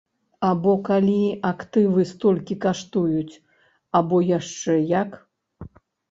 Або 0.47 0.71
калі 0.85 1.17
актывы 1.49 2.05
столькі 2.11 2.55
каштуюць, 2.65 3.35
або 3.99 4.17
яшчэ 4.29 4.79
як? 5.01 5.11